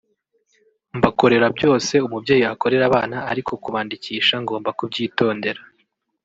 Mbakorera 0.97 1.47
byose 1.57 1.93
umubyeyi 2.07 2.45
akorera 2.53 2.83
abana 2.89 3.17
ariko 3.31 3.51
kubandikisha 3.63 4.35
ngomba 4.43 4.69
kubyitondera 4.77 5.61